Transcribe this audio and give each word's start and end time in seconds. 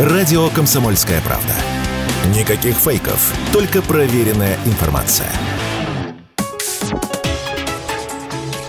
Радио 0.00 0.48
«Комсомольская 0.48 1.20
правда». 1.20 1.52
Никаких 2.34 2.74
фейков, 2.74 3.34
только 3.52 3.82
проверенная 3.82 4.56
информация. 4.64 5.30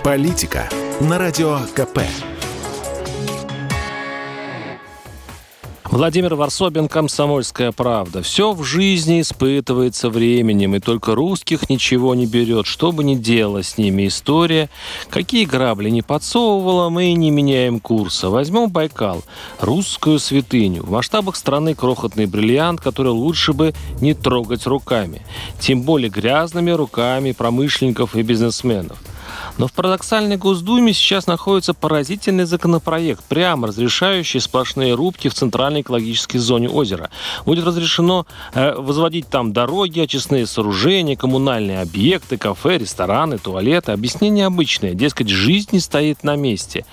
Политика 0.04 0.68
на 1.00 1.16
Радио 1.16 1.60
КП. 1.74 2.00
Владимир 5.92 6.36
Варсобин, 6.36 6.88
«Комсомольская 6.88 7.70
правда». 7.70 8.22
Все 8.22 8.54
в 8.54 8.64
жизни 8.64 9.20
испытывается 9.20 10.08
временем, 10.08 10.74
и 10.74 10.80
только 10.80 11.14
русских 11.14 11.68
ничего 11.68 12.14
не 12.14 12.24
берет. 12.24 12.66
Что 12.66 12.92
бы 12.92 13.04
ни 13.04 13.14
делала 13.14 13.62
с 13.62 13.76
ними 13.76 14.06
история, 14.08 14.70
какие 15.10 15.44
грабли 15.44 15.90
не 15.90 16.00
подсовывала, 16.00 16.88
мы 16.88 17.12
не 17.12 17.30
меняем 17.30 17.78
курса. 17.78 18.30
Возьмем 18.30 18.70
Байкал, 18.70 19.22
русскую 19.60 20.18
святыню. 20.18 20.82
В 20.82 20.90
масштабах 20.90 21.36
страны 21.36 21.74
крохотный 21.74 22.24
бриллиант, 22.24 22.80
который 22.80 23.12
лучше 23.12 23.52
бы 23.52 23.74
не 24.00 24.14
трогать 24.14 24.66
руками. 24.66 25.20
Тем 25.60 25.82
более 25.82 26.08
грязными 26.08 26.70
руками 26.70 27.32
промышленников 27.32 28.16
и 28.16 28.22
бизнесменов. 28.22 28.98
Но 29.58 29.66
в 29.66 29.72
парадоксальной 29.72 30.36
Госдуме 30.36 30.92
сейчас 30.92 31.26
находится 31.26 31.74
поразительный 31.74 32.44
законопроект, 32.44 33.22
прямо 33.24 33.68
разрешающий 33.68 34.40
сплошные 34.40 34.94
рубки 34.94 35.28
в 35.28 35.34
центральной 35.34 35.82
экологической 35.82 36.38
зоне 36.38 36.68
озера. 36.68 37.10
Будет 37.44 37.64
разрешено 37.64 38.26
э, 38.54 38.74
возводить 38.74 39.28
там 39.28 39.52
дороги, 39.52 40.00
очистные 40.00 40.46
сооружения, 40.46 41.16
коммунальные 41.16 41.82
объекты, 41.82 42.36
кафе, 42.38 42.78
рестораны, 42.78 43.38
туалеты. 43.38 43.92
Объяснение 43.92 44.46
обычное. 44.46 44.94
Дескать, 44.94 45.28
жизнь 45.28 45.70
не 45.72 45.80
стоит 45.80 46.24
на 46.24 46.36
месте. 46.36 46.84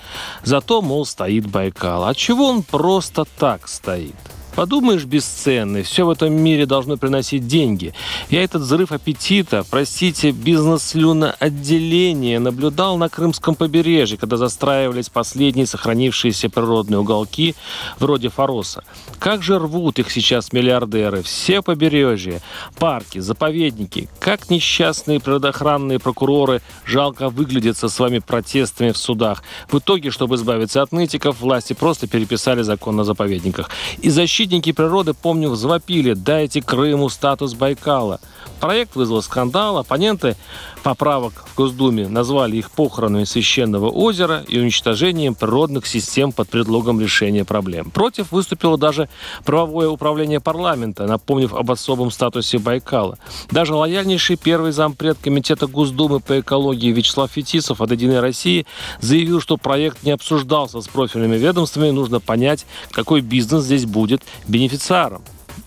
Зато, 0.42 0.82
мол, 0.82 1.06
стоит 1.06 1.46
Байкал. 1.46 2.04
А 2.04 2.14
чего 2.14 2.46
он 2.48 2.62
просто 2.62 3.24
так 3.38 3.68
стоит? 3.68 4.14
Подумаешь, 4.60 5.06
бесценный, 5.06 5.84
все 5.84 6.04
в 6.04 6.10
этом 6.10 6.34
мире 6.34 6.66
должно 6.66 6.98
приносить 6.98 7.46
деньги. 7.46 7.94
Я 8.28 8.44
этот 8.44 8.60
взрыв 8.60 8.92
аппетита, 8.92 9.64
простите, 9.70 10.32
бизнес-слюноотделение 10.32 12.38
наблюдал 12.38 12.98
на 12.98 13.08
Крымском 13.08 13.54
побережье, 13.54 14.18
когда 14.18 14.36
застраивались 14.36 15.08
последние 15.08 15.64
сохранившиеся 15.64 16.50
природные 16.50 16.98
уголки 16.98 17.54
вроде 17.98 18.28
Фароса. 18.28 18.84
Как 19.18 19.42
же 19.42 19.58
рвут 19.58 19.98
их 19.98 20.10
сейчас 20.10 20.52
миллиардеры, 20.52 21.22
все 21.22 21.62
побережья, 21.62 22.42
парки, 22.78 23.18
заповедники. 23.18 24.10
Как 24.18 24.50
несчастные 24.50 25.20
природоохранные 25.20 25.98
прокуроры 25.98 26.60
жалко 26.84 27.30
выглядят 27.30 27.78
со 27.78 27.88
своими 27.88 28.18
протестами 28.18 28.90
в 28.90 28.98
судах. 28.98 29.42
В 29.70 29.78
итоге, 29.78 30.10
чтобы 30.10 30.34
избавиться 30.34 30.82
от 30.82 30.92
нытиков, 30.92 31.40
власти 31.40 31.72
просто 31.72 32.06
переписали 32.06 32.60
закон 32.60 33.00
о 33.00 33.04
заповедниках. 33.04 33.70
И 34.02 34.10
защитить 34.10 34.49
Защитники 34.50 34.72
природы, 34.72 35.14
помню, 35.14 35.48
взвопили 35.48 36.12
«дайте 36.14 36.60
Крыму 36.60 37.08
статус 37.08 37.54
Байкала». 37.54 38.18
Проект 38.60 38.96
вызвал 38.96 39.22
скандал, 39.22 39.78
оппоненты 39.78 40.36
поправок 40.82 41.32
в 41.46 41.56
Госдуме 41.56 42.08
назвали 42.08 42.56
их 42.56 42.70
похоронами 42.70 43.24
священного 43.24 43.88
озера 43.90 44.44
и 44.48 44.58
уничтожением 44.58 45.34
природных 45.34 45.86
систем 45.86 46.32
под 46.32 46.48
предлогом 46.48 47.00
решения 47.00 47.44
проблем. 47.44 47.90
Против 47.90 48.32
выступило 48.32 48.76
даже 48.76 49.08
правовое 49.44 49.88
управление 49.88 50.40
парламента, 50.40 51.06
напомнив 51.06 51.54
об 51.54 51.70
особом 51.70 52.10
статусе 52.10 52.58
Байкала. 52.58 53.18
Даже 53.50 53.74
лояльнейший 53.74 54.36
первый 54.36 54.72
зампред 54.72 55.18
Комитета 55.22 55.66
Госдумы 55.66 56.20
по 56.20 56.40
экологии 56.40 56.92
Вячеслав 56.92 57.30
Фетисов 57.30 57.80
от 57.80 57.90
«Единой 57.92 58.20
России» 58.20 58.66
заявил, 59.00 59.40
что 59.40 59.56
проект 59.56 60.02
не 60.02 60.10
обсуждался 60.10 60.80
с 60.80 60.88
профильными 60.88 61.36
ведомствами, 61.36 61.90
нужно 61.90 62.20
понять, 62.20 62.66
какой 62.90 63.20
бизнес 63.20 63.64
здесь 63.64 63.86
будет 63.86 64.22
бенефициаром. 64.46 65.22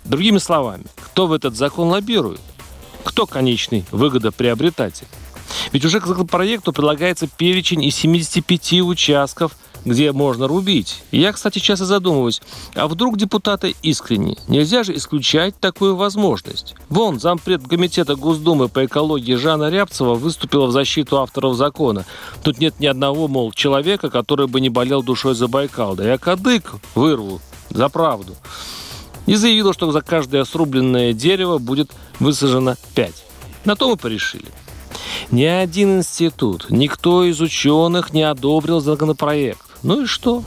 Другими 0.06 0.38
словами, 0.38 0.86
кто 1.02 1.28
в 1.28 1.33
этот 1.33 1.56
закон 1.56 1.89
лоббирует? 1.89 2.42
Кто 3.03 3.25
конечный 3.25 3.86
выгодоприобретатель? 3.92 5.08
Ведь 5.72 5.86
уже 5.86 5.99
к 5.99 6.08
законопроекту 6.08 6.73
предлагается 6.73 7.27
перечень 7.27 7.83
из 7.83 7.95
75 7.95 8.82
участков, 8.82 9.55
где 9.86 10.11
можно 10.11 10.48
рубить. 10.48 11.04
Я, 11.11 11.32
кстати, 11.32 11.60
часто 11.60 11.86
задумываюсь, 11.86 12.42
а 12.76 12.88
вдруг 12.88 13.17
депутаты 13.17 13.76
искренне? 13.82 14.38
Нельзя 14.48 14.83
же 14.83 14.95
исключать 14.95 15.60
такую 15.60 15.95
возможность. 15.95 16.76
Вон, 16.89 17.20
зампред 17.20 17.67
комитета 17.67 18.16
Госдумы 18.16 18.70
по 18.70 18.86
экологии 18.86 19.36
Жанна 19.36 19.70
Рябцева 19.70 20.16
выступила 20.16 20.67
в 20.67 20.71
защиту 20.71 21.20
авторов 21.20 21.55
закона. 21.55 22.05
Тут 22.44 22.60
нет 22.60 22.80
ни 22.80 22.86
одного, 22.86 23.27
мол, 23.27 23.52
человека, 23.52 24.10
который 24.10 24.48
бы 24.48 24.61
не 24.61 24.70
болел 24.70 25.04
душой 25.04 25.36
за 25.36 25.48
Байкал. 25.48 25.95
Да 25.95 26.05
я 26.05 26.17
кадык 26.17 26.73
вырву 26.95 27.42
за 27.70 27.89
правду 27.89 28.36
и 29.26 29.36
заявила, 29.36 29.73
что 29.73 29.92
за 29.92 30.02
каждое 30.02 30.44
срубленное 30.45 31.14
дерево 31.14 31.58
будет 31.58 31.92
высажено 32.20 32.76
5. 32.95 33.11
На 33.65 33.76
то 33.76 33.89
мы 33.89 33.98
порешили. 33.98 34.48
Ни 35.32 35.45
один 35.45 36.00
институт, 36.00 36.67
никто 36.70 37.23
из 37.23 37.42
ученых 37.42 38.14
не 38.14 38.23
одобрил 38.23 38.82
законопроект. 38.82 39.61
Ну 39.83 40.04
и 40.04 40.05
что? 40.05 40.44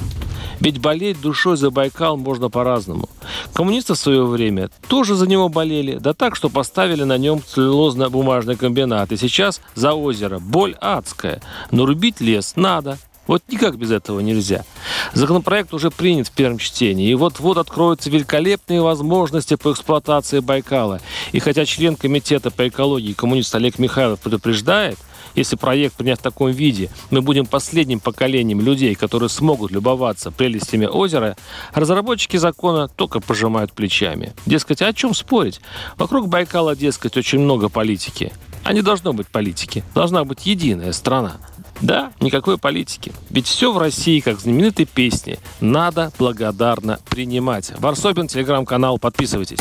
Ведь 0.61 0.81
болеть 0.81 1.21
душой 1.21 1.57
за 1.57 1.71
Байкал 1.71 2.17
можно 2.17 2.49
по-разному. 2.49 3.09
Коммунисты 3.53 3.95
в 3.95 3.99
свое 3.99 4.25
время 4.25 4.71
тоже 4.89 5.15
за 5.15 5.27
него 5.27 5.49
болели, 5.49 5.99
да 5.99 6.15
так, 6.15 6.35
что 6.35 6.49
поставили 6.49 7.05
на 7.05 7.19
нем 7.19 7.41
целлюлозно-бумажный 7.41 8.57
комбинат. 8.57 9.13
И 9.13 9.17
сейчас 9.17 9.61
за 9.75 9.93
озеро 9.93 10.39
боль 10.39 10.75
адская. 10.81 11.43
Но 11.71 11.85
рубить 11.85 12.21
лес 12.21 12.55
надо. 12.57 12.99
Вот 13.27 13.43
никак 13.49 13.77
без 13.77 13.91
этого 13.91 14.21
нельзя. 14.21 14.65
Законопроект 15.13 15.75
уже 15.75 15.91
принят 15.91 16.29
в 16.29 16.33
первом 16.33 16.59
чтении, 16.59 17.11
и 17.11 17.15
вот-вот 17.15 17.59
откроются 17.59 18.11
великолепные 18.11 18.81
возможности 18.81 19.57
по 19.57 19.73
эксплуатации 19.73 20.41
Байкала. 20.41 21.01
И 21.33 21.41
хотя 21.41 21.65
член 21.65 21.97
Комитета 21.97 22.51
по 22.51 22.69
экологии 22.69 23.13
коммунист 23.13 23.55
Олег 23.55 23.79
Михайлов 23.79 24.21
предупреждает, 24.21 24.99
если 25.35 25.57
проект 25.57 25.97
принят 25.97 26.19
в 26.19 26.23
таком 26.23 26.51
виде, 26.51 26.91
мы 27.11 27.21
будем 27.21 27.45
последним 27.47 28.01
поколением 28.01 28.61
людей, 28.63 28.95
которые 28.95 29.29
смогут 29.29 29.71
любоваться 29.71 30.31
прелестями 30.31 30.87
озера, 30.87 31.37
разработчики 31.75 32.39
закона 32.39 32.89
только 32.89 33.21
пожимают 33.21 33.73
плечами. 33.73 34.33
Дескать, 34.47 34.81
а 34.81 34.89
о 34.89 34.93
чем 34.95 35.15
спорить? 35.15 35.61
Вокруг 35.99 36.29
Байкала, 36.29 36.75
дескать, 36.75 37.17
очень 37.17 37.41
много 37.41 37.69
политики. 37.69 38.33
А 38.65 38.73
не 38.73 38.83
должно 38.83 39.13
быть 39.13 39.29
политики. 39.29 39.85
Должна 39.95 40.25
быть 40.25 40.47
единая 40.47 40.93
страна. 40.93 41.37
Да, 41.81 42.13
никакой 42.21 42.59
политики. 42.59 43.13
Ведь 43.31 43.47
все 43.47 43.73
в 43.73 43.79
России, 43.79 44.21
как 44.21 44.39
в 44.39 44.41
знаменитой 44.41 44.87
песне, 44.87 45.39
надо 45.61 46.13
благодарно 46.19 46.99
принимать. 47.09 47.73
Варсобин, 47.79 48.29
телеграм-канал, 48.29 48.99
подписывайтесь. 48.99 49.59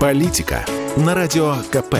Политика 0.00 0.64
на 0.96 1.14
радио 1.14 1.56
КП. 1.70 1.96